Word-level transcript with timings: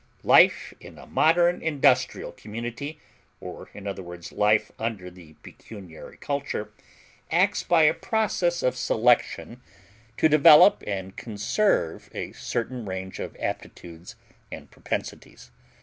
Life 0.23 0.73
in 0.79 0.97
a 0.97 1.05
modern 1.05 1.61
industrial 1.61 2.31
community, 2.31 2.99
or 3.39 3.69
in 3.71 3.85
other 3.85 4.01
words 4.01 4.31
life 4.31 4.71
under 4.79 5.11
the 5.11 5.33
pecuniary 5.43 6.17
culture, 6.17 6.71
acts 7.29 7.61
by 7.61 7.83
a 7.83 7.93
process 7.93 8.63
of 8.63 8.75
selection 8.75 9.61
to 10.17 10.27
develop 10.27 10.81
and 10.87 11.15
conserve 11.15 12.09
a 12.15 12.31
certain 12.31 12.83
range 12.83 13.19
of 13.19 13.37
aptitudes 13.39 14.15
and 14.51 14.71
propensities. 14.71 15.51